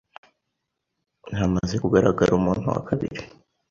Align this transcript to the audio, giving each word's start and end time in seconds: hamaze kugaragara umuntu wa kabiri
hamaze 1.37 1.75
kugaragara 1.83 2.31
umuntu 2.39 2.63
wa 2.73 2.81
kabiri 2.87 3.19